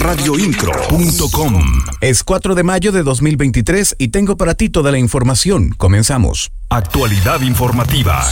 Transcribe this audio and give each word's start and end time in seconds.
Radioincro.com 0.00 1.64
Es 2.00 2.22
4 2.22 2.54
de 2.54 2.62
mayo 2.62 2.92
de 2.92 3.02
2023 3.02 3.96
y 3.98 4.08
tengo 4.08 4.36
para 4.36 4.54
ti 4.54 4.68
toda 4.68 4.92
la 4.92 4.98
información. 4.98 5.74
Comenzamos. 5.76 6.52
Actualidad 6.68 7.40
informativa. 7.40 8.24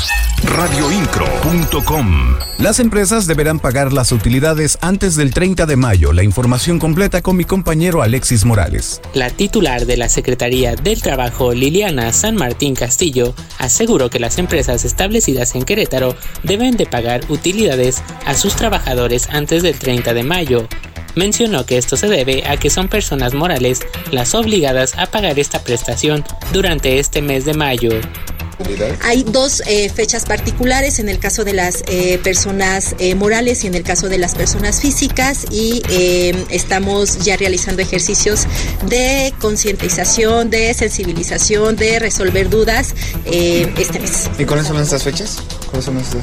Radioincro.com 0.45 2.37
Las 2.59 2.79
empresas 2.79 3.27
deberán 3.27 3.59
pagar 3.59 3.93
las 3.93 4.13
utilidades 4.13 4.79
antes 4.81 5.17
del 5.17 5.35
30 5.35 5.67
de 5.67 5.75
mayo. 5.77 6.13
La 6.13 6.23
información 6.23 6.79
completa 6.79 7.21
con 7.21 7.37
mi 7.37 7.45
compañero 7.45 8.03
Alexis 8.03 8.45
Morales. 8.45 9.01
La 9.13 9.31
titular 9.31 9.87
de 9.87 9.97
la 9.97 10.09
Secretaría 10.09 10.77
del 10.77 11.03
Trabajo, 11.03 11.53
Liliana 11.53 12.13
San 12.13 12.37
Martín 12.37 12.77
Castillo, 12.77 13.35
aseguró 13.59 14.09
que 14.09 14.21
las 14.21 14.39
empresas 14.39 14.85
establecidas 14.85 15.57
en 15.57 15.65
Querétaro 15.65 16.15
deben 16.45 16.77
de 16.77 16.87
pagar 16.87 17.23
utilidades 17.29 18.03
a 18.25 18.35
sus 18.35 18.55
trabajadores 18.55 19.29
antes 19.31 19.65
del 19.65 19.77
30 19.79 20.15
de 20.15 20.23
mayo. 20.23 20.69
Mencionó 21.15 21.67
que 21.67 21.79
esto 21.79 21.97
se 21.97 22.09
debe 22.09 22.45
a 22.47 22.57
que 22.57 22.71
son 22.71 22.89
personas 22.89 23.35
morales 23.35 23.81
las 24.11 24.35
obligadas 24.35 24.95
a 24.97 25.07
pagar 25.07 25.39
esta 25.39 25.63
prestación 25.63 26.25
durante 26.53 26.99
este 26.99 27.23
mes 27.23 27.45
de 27.45 27.55
mayo. 27.55 27.91
Hay 29.03 29.25
dos 29.25 29.63
eh, 29.67 29.89
fechas 29.89 30.25
particulares 30.25 30.99
en 30.99 31.09
el 31.09 31.19
caso 31.19 31.45
de 31.45 31.53
las 31.53 31.83
eh, 31.89 32.19
personas 32.23 32.95
eh, 32.99 33.15
morales 33.15 33.65
y 33.65 33.67
en 33.67 33.75
el 33.75 33.83
caso 33.83 34.09
de 34.09 34.19
las 34.19 34.35
personas 34.35 34.81
físicas 34.81 35.47
y 35.51 35.83
estamos 36.51 37.19
ya 37.25 37.37
realizando 37.37 37.83
ejercicios 37.83 38.47
de 38.89 39.35
concientización, 39.41 40.51
de 40.51 40.73
sensibilización, 40.75 41.77
de 41.77 41.99
resolver 41.99 42.49
dudas 42.49 42.95
este 43.27 44.01
mes. 44.01 44.31
¿Y 44.39 44.45
cuáles 44.45 44.67
son 44.67 44.81
estas 44.81 45.03
fechas? 45.03 45.39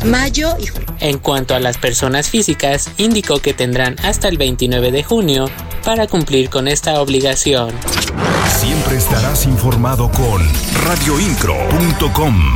Mayo 0.05 0.55
y 0.59 0.67
junio. 0.67 0.95
En 0.99 1.17
cuanto 1.17 1.55
a 1.55 1.59
las 1.59 1.77
personas 1.77 2.29
físicas, 2.29 2.89
indicó 2.97 3.39
que 3.39 3.53
tendrán 3.53 3.95
hasta 4.03 4.27
el 4.27 4.37
29 4.37 4.91
de 4.91 5.03
junio 5.03 5.49
para 5.83 6.07
cumplir 6.07 6.49
con 6.49 6.67
esta 6.67 7.01
obligación. 7.01 7.71
Siempre 8.59 8.97
estarás 8.97 9.45
informado 9.45 10.11
con 10.11 10.41
radioincro.com. 10.85 12.55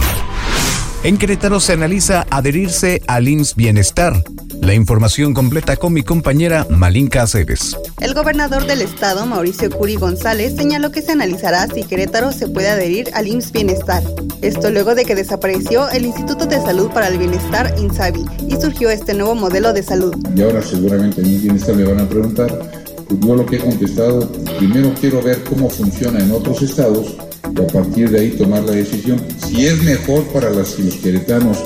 En 1.03 1.17
Querétaro 1.17 1.59
se 1.59 1.73
analiza 1.73 2.25
adherirse 2.29 3.01
al 3.07 3.27
IMSS 3.27 3.55
Bienestar. 3.55 4.23
La 4.65 4.73
información 4.73 5.35
completa 5.35 5.75
con 5.75 5.93
mi 5.93 6.01
compañera 6.01 6.65
Malinka 6.67 7.21
Aceves. 7.21 7.77
El 7.99 8.15
gobernador 8.15 8.65
del 8.65 8.81
estado, 8.81 9.27
Mauricio 9.27 9.69
Curi 9.69 9.95
González, 9.95 10.55
señaló 10.55 10.91
que 10.91 11.03
se 11.03 11.11
analizará 11.11 11.67
si 11.67 11.83
Querétaro 11.83 12.31
se 12.31 12.47
puede 12.47 12.69
adherir 12.69 13.11
al 13.13 13.27
IMSS 13.27 13.51
Bienestar. 13.51 14.01
Esto 14.41 14.71
luego 14.71 14.95
de 14.95 15.05
que 15.05 15.13
desapareció 15.13 15.87
el 15.91 16.07
Instituto 16.07 16.47
de 16.47 16.59
Salud 16.59 16.89
para 16.89 17.09
el 17.09 17.19
Bienestar, 17.19 17.75
INSABI, 17.77 18.25
y 18.47 18.59
surgió 18.59 18.89
este 18.89 19.13
nuevo 19.13 19.35
modelo 19.35 19.71
de 19.71 19.83
salud. 19.83 20.15
Y 20.35 20.41
ahora 20.41 20.63
seguramente 20.63 21.21
en 21.21 21.43
Bienestar 21.43 21.75
le 21.75 21.83
van 21.83 21.99
a 21.99 22.09
preguntar, 22.09 22.71
pues 23.07 23.19
yo 23.19 23.35
lo 23.35 23.45
que 23.45 23.57
he 23.57 23.59
contestado, 23.59 24.31
primero 24.57 24.91
quiero 24.99 25.21
ver 25.21 25.43
cómo 25.43 25.69
funciona 25.69 26.19
en 26.19 26.31
otros 26.31 26.63
estados 26.63 27.15
y 27.55 27.61
a 27.61 27.67
partir 27.67 28.09
de 28.09 28.19
ahí 28.19 28.31
tomar 28.31 28.63
la 28.63 28.71
decisión. 28.71 29.23
Si 29.47 29.67
es 29.67 29.83
mejor 29.83 30.23
para 30.33 30.49
las, 30.49 30.79
los 30.79 30.95
queretanos 30.95 31.59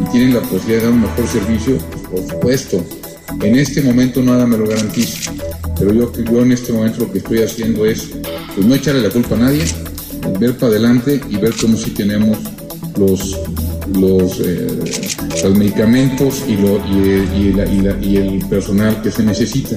y 0.00 0.10
tienen 0.10 0.34
la 0.34 0.40
posibilidad 0.40 0.78
de 0.78 0.84
dar 0.84 0.92
un 0.92 1.02
mejor 1.02 1.28
servicio, 1.28 1.78
por 2.10 2.26
supuesto. 2.28 2.84
En 3.42 3.56
este 3.56 3.82
momento 3.82 4.22
nada 4.22 4.46
me 4.46 4.56
lo 4.56 4.66
garantizo, 4.66 5.32
pero 5.78 5.92
yo, 5.92 6.12
yo 6.12 6.42
en 6.42 6.52
este 6.52 6.72
momento 6.72 7.00
lo 7.00 7.12
que 7.12 7.18
estoy 7.18 7.42
haciendo 7.42 7.84
es 7.84 8.08
pues 8.54 8.66
no 8.66 8.74
echarle 8.74 9.02
la 9.02 9.10
culpa 9.10 9.34
a 9.34 9.38
nadie, 9.38 9.64
ver 10.38 10.56
para 10.56 10.72
adelante 10.72 11.20
y 11.28 11.36
ver 11.36 11.52
cómo 11.60 11.76
si 11.76 11.90
tenemos 11.90 12.38
los 12.96 13.36
los, 13.94 14.40
eh, 14.40 14.66
los 15.44 15.56
medicamentos 15.56 16.42
y, 16.48 16.56
lo, 16.56 16.78
y, 16.88 17.54
y, 18.02 18.16
el 18.16 18.44
personal 18.48 19.00
que 19.02 19.10
se 19.10 19.22
necesita. 19.22 19.76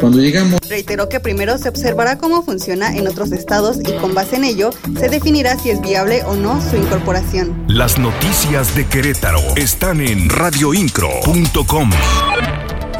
Cuando 0.00 0.18
llegamos... 0.18 0.58
Reiteró 0.68 1.08
que 1.08 1.20
primero 1.20 1.58
se 1.58 1.68
observará 1.68 2.16
cómo 2.18 2.42
funciona 2.42 2.96
en 2.96 3.06
otros 3.06 3.32
estados 3.32 3.78
y 3.80 3.92
con 3.98 4.14
base 4.14 4.36
en 4.36 4.44
ello 4.44 4.70
se 4.98 5.08
definirá 5.08 5.58
si 5.58 5.70
es 5.70 5.80
viable 5.80 6.22
o 6.24 6.34
no 6.34 6.60
su 6.70 6.76
incorporación. 6.76 7.64
Las 7.68 7.98
noticias 7.98 8.74
de 8.74 8.86
Querétaro 8.86 9.42
están 9.56 10.00
en 10.00 10.28
radioincro.com. 10.30 11.90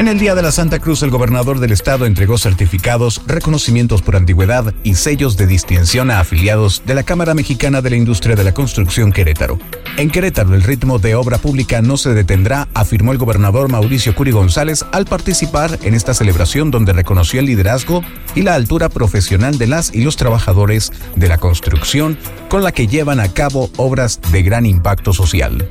En 0.01 0.09
el 0.09 0.19
Día 0.19 0.35
de 0.35 0.41
la 0.41 0.51
Santa 0.51 0.79
Cruz, 0.79 1.03
el 1.03 1.11
gobernador 1.11 1.61
del 1.61 1.73
estado 1.73 2.07
entregó 2.07 2.39
certificados, 2.39 3.21
reconocimientos 3.27 4.01
por 4.01 4.17
antigüedad 4.17 4.73
y 4.83 4.95
sellos 4.95 5.37
de 5.37 5.47
distinción 5.47 6.11
a 6.11 6.21
afiliados 6.21 6.83
de 6.87 6.95
la 6.95 7.03
Cámara 7.03 7.35
Mexicana 7.35 7.83
de 7.83 7.91
la 7.91 7.97
Industria 7.97 8.35
de 8.35 8.43
la 8.43 8.55
Construcción 8.55 9.13
Querétaro. 9.13 9.59
En 9.99 10.09
Querétaro, 10.09 10.55
el 10.55 10.63
ritmo 10.63 10.99
de 10.99 11.17
obra 11.17 11.37
pública 11.37 11.83
no 11.83 11.99
se 11.99 12.15
detendrá, 12.15 12.67
afirmó 12.73 13.13
el 13.13 13.19
gobernador 13.19 13.69
Mauricio 13.69 14.15
Curi 14.15 14.31
González 14.31 14.87
al 14.91 15.05
participar 15.05 15.79
en 15.83 15.93
esta 15.93 16.15
celebración 16.15 16.71
donde 16.71 16.95
reconoció 16.95 17.39
el 17.39 17.45
liderazgo 17.45 18.03
y 18.35 18.41
la 18.41 18.55
altura 18.55 18.89
profesional 18.89 19.59
de 19.59 19.67
las 19.67 19.95
y 19.95 20.01
los 20.01 20.17
trabajadores 20.17 20.93
de 21.15 21.29
la 21.29 21.37
construcción 21.37 22.17
con 22.49 22.63
la 22.63 22.73
que 22.73 22.87
llevan 22.87 23.21
a 23.21 23.29
cabo 23.35 23.71
obras 23.77 24.19
de 24.33 24.43
gran 24.43 24.65
impacto 24.65 25.13
social 25.13 25.69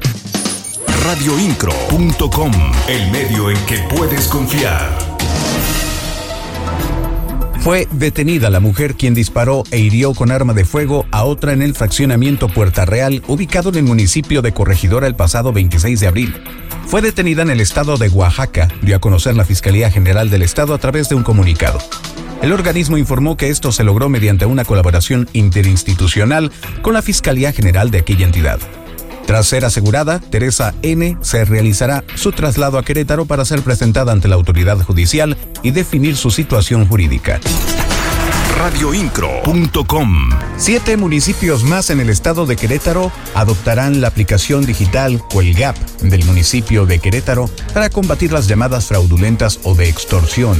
radioincro.com, 1.09 2.51
el 2.87 3.09
medio 3.09 3.49
en 3.49 3.57
que 3.65 3.79
puedes 3.95 4.27
confiar. 4.27 4.95
Fue 7.61 7.87
detenida 7.89 8.51
la 8.51 8.59
mujer 8.59 8.93
quien 8.93 9.15
disparó 9.15 9.63
e 9.71 9.79
hirió 9.79 10.13
con 10.13 10.29
arma 10.29 10.53
de 10.53 10.65
fuego 10.65 11.07
a 11.09 11.23
otra 11.23 11.53
en 11.53 11.63
el 11.63 11.73
fraccionamiento 11.73 12.47
Puerta 12.47 12.85
Real, 12.85 13.23
ubicado 13.27 13.69
en 13.69 13.77
el 13.77 13.83
municipio 13.85 14.43
de 14.43 14.53
Corregidora 14.53 15.07
el 15.07 15.15
pasado 15.15 15.51
26 15.51 15.99
de 15.99 16.07
abril. 16.07 16.43
Fue 16.85 17.01
detenida 17.01 17.41
en 17.41 17.49
el 17.49 17.59
estado 17.59 17.97
de 17.97 18.09
Oaxaca, 18.09 18.67
dio 18.83 18.95
a 18.95 18.99
conocer 18.99 19.35
la 19.35 19.45
Fiscalía 19.45 19.89
General 19.89 20.29
del 20.29 20.43
Estado 20.43 20.75
a 20.75 20.77
través 20.77 21.09
de 21.09 21.15
un 21.15 21.23
comunicado. 21.23 21.79
El 22.43 22.53
organismo 22.53 22.99
informó 22.99 23.35
que 23.35 23.49
esto 23.49 23.71
se 23.71 23.83
logró 23.83 24.09
mediante 24.09 24.45
una 24.45 24.63
colaboración 24.63 25.27
interinstitucional 25.33 26.51
con 26.83 26.93
la 26.93 27.01
Fiscalía 27.01 27.51
General 27.51 27.89
de 27.89 27.97
aquella 27.97 28.27
entidad. 28.27 28.59
Tras 29.29 29.45
ser 29.45 29.63
asegurada, 29.63 30.17
Teresa 30.17 30.73
N. 30.81 31.15
se 31.21 31.45
realizará 31.45 32.03
su 32.15 32.31
traslado 32.31 32.79
a 32.79 32.83
Querétaro 32.83 33.25
para 33.25 33.45
ser 33.45 33.61
presentada 33.61 34.11
ante 34.11 34.27
la 34.27 34.33
autoridad 34.33 34.81
judicial 34.81 35.37
y 35.61 35.69
definir 35.69 36.17
su 36.17 36.31
situación 36.31 36.87
jurídica 36.87 37.39
radioincro.com. 38.57 40.29
Siete 40.57 40.97
municipios 40.97 41.63
más 41.63 41.91
en 41.91 41.99
el 41.99 42.09
estado 42.09 42.47
de 42.47 42.55
Querétaro 42.55 43.11
adoptarán 43.35 44.01
la 44.01 44.07
aplicación 44.07 44.65
digital 44.65 45.21
Cuelgap 45.31 45.77
del 46.01 46.25
municipio 46.25 46.87
de 46.87 46.97
Querétaro 46.97 47.51
para 47.71 47.91
combatir 47.91 48.31
las 48.31 48.47
llamadas 48.47 48.87
fraudulentas 48.87 49.59
o 49.63 49.75
de 49.75 49.89
extorsión. 49.89 50.57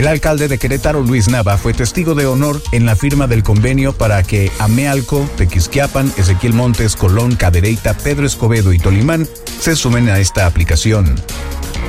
El 0.00 0.08
alcalde 0.08 0.48
de 0.48 0.56
Querétaro, 0.56 1.02
Luis 1.02 1.28
Nava, 1.28 1.58
fue 1.58 1.74
testigo 1.74 2.14
de 2.14 2.24
honor 2.24 2.62
en 2.72 2.86
la 2.86 2.96
firma 2.96 3.26
del 3.26 3.42
convenio 3.42 3.92
para 3.92 4.22
que 4.22 4.50
Amealco, 4.58 5.28
Tequisquiapan, 5.36 6.10
Ezequiel 6.16 6.54
Montes, 6.54 6.96
Colón, 6.96 7.36
Cadereyta, 7.36 7.92
Pedro 7.92 8.24
Escobedo 8.24 8.72
y 8.72 8.78
Tolimán 8.78 9.28
se 9.60 9.76
sumen 9.76 10.08
a 10.08 10.18
esta 10.18 10.46
aplicación. 10.46 11.16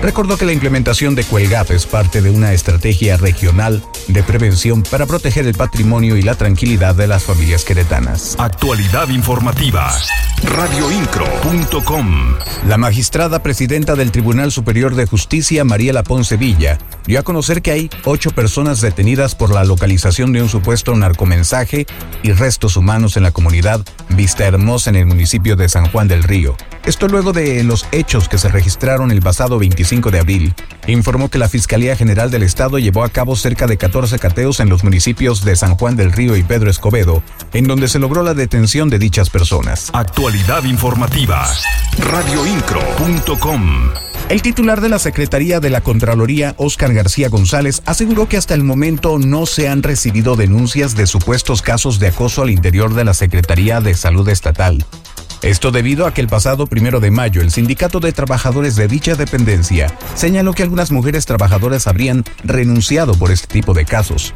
Recordó 0.01 0.35
que 0.35 0.45
la 0.45 0.51
implementación 0.51 1.13
de 1.13 1.23
Cuelgap 1.23 1.69
es 1.69 1.85
parte 1.85 2.23
de 2.23 2.31
una 2.31 2.53
estrategia 2.53 3.17
regional 3.17 3.83
de 4.07 4.23
prevención 4.23 4.81
para 4.81 5.05
proteger 5.05 5.45
el 5.45 5.53
patrimonio 5.53 6.17
y 6.17 6.23
la 6.23 6.33
tranquilidad 6.33 6.95
de 6.95 7.05
las 7.05 7.23
familias 7.23 7.63
queretanas. 7.63 8.35
Actualidad 8.39 9.09
informativa. 9.09 9.91
Radioincro.com. 10.43 12.35
La 12.67 12.79
magistrada 12.79 13.43
presidenta 13.43 13.95
del 13.95 14.11
Tribunal 14.11 14.51
Superior 14.51 14.95
de 14.95 15.05
Justicia, 15.05 15.63
Mariela 15.63 16.01
Ponce 16.01 16.35
Villa, 16.35 16.79
dio 17.05 17.19
a 17.19 17.23
conocer 17.23 17.61
que 17.61 17.71
hay 17.71 17.89
ocho 18.05 18.31
personas 18.31 18.81
detenidas 18.81 19.35
por 19.35 19.53
la 19.53 19.63
localización 19.63 20.33
de 20.33 20.41
un 20.41 20.49
supuesto 20.49 20.95
narcomensaje 20.95 21.85
y 22.23 22.31
restos 22.31 22.75
humanos 22.75 23.17
en 23.17 23.23
la 23.23 23.31
comunidad 23.31 23.81
Vista 24.09 24.45
Hermosa 24.47 24.89
en 24.89 24.95
el 24.95 25.05
municipio 25.05 25.55
de 25.55 25.69
San 25.69 25.85
Juan 25.91 26.07
del 26.07 26.23
Río. 26.23 26.57
Esto 26.85 27.07
luego 27.07 27.33
de 27.33 27.63
los 27.63 27.85
hechos 27.91 28.27
que 28.27 28.39
se 28.39 28.49
registraron 28.49 29.11
el 29.11 29.21
pasado 29.21 29.59
25 29.59 29.90
de 29.91 30.19
abril. 30.19 30.53
Informó 30.87 31.29
que 31.29 31.37
la 31.37 31.49
Fiscalía 31.49 31.97
General 31.97 32.31
del 32.31 32.43
Estado 32.43 32.79
llevó 32.79 33.03
a 33.03 33.09
cabo 33.09 33.35
cerca 33.35 33.67
de 33.67 33.77
14 33.77 34.19
cateos 34.19 34.61
en 34.61 34.69
los 34.69 34.85
municipios 34.85 35.43
de 35.43 35.57
San 35.57 35.75
Juan 35.75 35.97
del 35.97 36.13
Río 36.13 36.37
y 36.37 36.43
Pedro 36.43 36.71
Escobedo, 36.71 37.21
en 37.53 37.67
donde 37.67 37.89
se 37.89 37.99
logró 37.99 38.23
la 38.23 38.33
detención 38.33 38.89
de 38.89 38.99
dichas 38.99 39.29
personas. 39.29 39.89
Actualidad 39.91 40.63
informativa. 40.63 41.45
Radioincro.com. 41.97 43.89
El 44.29 44.41
titular 44.41 44.79
de 44.79 44.87
la 44.87 44.97
Secretaría 44.97 45.59
de 45.59 45.69
la 45.69 45.81
Contraloría, 45.81 46.55
Óscar 46.57 46.93
García 46.93 47.27
González, 47.27 47.81
aseguró 47.85 48.29
que 48.29 48.37
hasta 48.37 48.53
el 48.53 48.63
momento 48.63 49.19
no 49.19 49.45
se 49.45 49.67
han 49.67 49.83
recibido 49.83 50.37
denuncias 50.37 50.95
de 50.95 51.05
supuestos 51.05 51.61
casos 51.61 51.99
de 51.99 52.07
acoso 52.07 52.43
al 52.43 52.49
interior 52.49 52.93
de 52.93 53.03
la 53.03 53.13
Secretaría 53.13 53.81
de 53.81 53.93
Salud 53.93 54.29
Estatal. 54.29 54.85
Esto 55.41 55.71
debido 55.71 56.05
a 56.05 56.13
que 56.13 56.21
el 56.21 56.27
pasado 56.27 56.67
primero 56.67 56.99
de 56.99 57.09
mayo 57.09 57.41
el 57.41 57.51
Sindicato 57.51 57.99
de 57.99 58.13
Trabajadores 58.13 58.75
de 58.75 58.87
dicha 58.87 59.15
dependencia 59.15 59.91
señaló 60.13 60.53
que 60.53 60.61
algunas 60.61 60.91
mujeres 60.91 61.25
trabajadoras 61.25 61.87
habrían 61.87 62.23
renunciado 62.43 63.15
por 63.15 63.31
este 63.31 63.47
tipo 63.47 63.73
de 63.73 63.85
casos. 63.85 64.33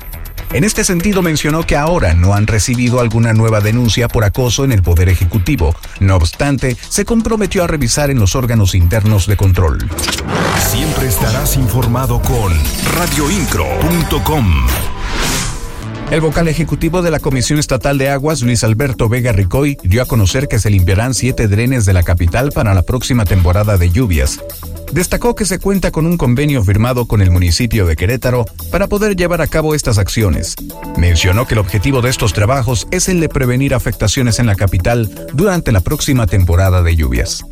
En 0.51 0.63
este 0.63 0.83
sentido 0.83 1.21
mencionó 1.21 1.63
que 1.63 1.75
ahora 1.75 2.13
no 2.13 2.33
han 2.33 2.47
recibido 2.47 2.99
alguna 3.01 3.33
nueva 3.33 3.59
denuncia 3.59 4.07
por 4.07 4.23
acoso 4.23 4.63
en 4.63 4.71
el 4.71 4.81
Poder 4.81 5.09
Ejecutivo. 5.09 5.75
No 5.99 6.15
obstante, 6.15 6.77
se 6.87 7.05
comprometió 7.05 7.63
a 7.63 7.67
revisar 7.67 8.09
en 8.09 8.19
los 8.19 8.35
órganos 8.35 8.73
internos 8.73 9.27
de 9.27 9.37
control. 9.37 9.89
Siempre 10.57 11.07
estarás 11.07 11.55
informado 11.55 12.21
con 12.21 12.53
radioincro.com. 12.95 14.65
El 16.11 16.21
vocal 16.21 16.47
ejecutivo 16.47 17.01
de 17.01 17.11
la 17.11 17.19
Comisión 17.19 17.57
Estatal 17.57 17.97
de 17.97 18.09
Aguas, 18.09 18.41
Luis 18.41 18.63
Alberto 18.63 19.09
Vega 19.09 19.31
Ricoy, 19.31 19.77
dio 19.83 20.03
a 20.03 20.05
conocer 20.05 20.47
que 20.47 20.59
se 20.59 20.69
limpiarán 20.69 21.13
siete 21.13 21.47
drenes 21.47 21.85
de 21.85 21.93
la 21.93 22.03
capital 22.03 22.51
para 22.51 22.73
la 22.73 22.83
próxima 22.83 23.25
temporada 23.25 23.77
de 23.77 23.91
lluvias. 23.91 24.39
Destacó 24.91 25.35
que 25.35 25.45
se 25.45 25.59
cuenta 25.59 25.91
con 25.91 26.05
un 26.05 26.15
convenio 26.15 26.63
firmado 26.63 27.05
con 27.07 27.21
el 27.21 27.31
municipio 27.31 27.85
de 27.85 27.95
Querétaro 27.95 28.45
para 28.71 28.87
poder 28.87 29.15
llevar 29.15 29.41
a 29.41 29.47
cabo 29.47 29.73
estas 29.73 29.97
acciones. 29.97 30.55
Mencionó 30.95 31.47
que 31.47 31.55
el 31.55 31.59
objetivo 31.59 32.01
de 32.01 32.11
estos 32.11 32.33
trabajos 32.33 32.87
es 32.91 33.09
el 33.09 33.19
de 33.19 33.27
prevenir 33.27 33.73
afectaciones 33.73 34.39
en 34.39 34.45
la 34.45 34.55
capital 34.55 35.09
durante 35.33 35.71
la 35.71 35.81
próxima 35.81 36.27
temporada 36.27 36.83
de 36.83 36.95
lluvias. 36.95 37.43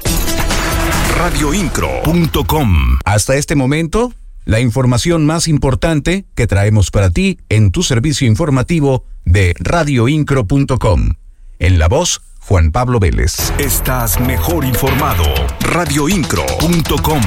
Radioincro.com 1.17 2.99
Hasta 3.03 3.35
este 3.35 3.55
momento, 3.55 4.13
la 4.45 4.59
información 4.59 5.25
más 5.25 5.47
importante 5.47 6.25
que 6.35 6.47
traemos 6.47 6.91
para 6.91 7.09
ti 7.09 7.39
en 7.49 7.71
tu 7.71 7.83
servicio 7.83 8.27
informativo 8.27 9.05
de 9.25 9.53
radioincro.com. 9.59 11.13
En 11.59 11.79
la 11.79 11.87
voz, 11.87 12.21
Juan 12.39 12.71
Pablo 12.71 12.99
Vélez. 12.99 13.53
Estás 13.57 14.19
mejor 14.19 14.65
informado. 14.65 15.23
Radioincro.com 15.61 17.21